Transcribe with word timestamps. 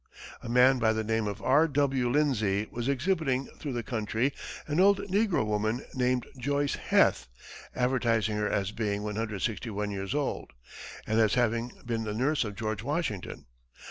A 0.41 0.49
man 0.49 0.79
by 0.79 0.93
the 0.93 1.03
name 1.03 1.27
of 1.27 1.43
R. 1.43 1.67
W. 1.67 2.09
Lindsay 2.09 2.67
was 2.71 2.89
exhibiting 2.89 3.45
through 3.59 3.73
the 3.73 3.83
country 3.83 4.33
an 4.65 4.79
old 4.79 4.97
negro 5.11 5.45
woman 5.45 5.85
named 5.93 6.25
Joice 6.39 6.73
Heth, 6.75 7.27
advertising 7.75 8.37
her 8.37 8.49
as 8.49 8.71
being 8.71 9.03
161 9.03 9.91
years 9.91 10.15
old, 10.15 10.53
and 11.05 11.19
as 11.19 11.35
having 11.35 11.73
been 11.85 12.03
the 12.03 12.15
nurse 12.15 12.43
of 12.43 12.55
George 12.55 12.81
Washington. 12.81 13.45